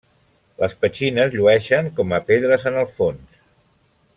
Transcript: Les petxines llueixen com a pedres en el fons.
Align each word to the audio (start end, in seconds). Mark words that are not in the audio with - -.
Les 0.61 0.73
petxines 0.85 1.35
llueixen 1.35 1.91
com 1.99 2.15
a 2.19 2.21
pedres 2.31 2.67
en 2.73 2.81
el 2.85 2.89
fons. 2.95 3.41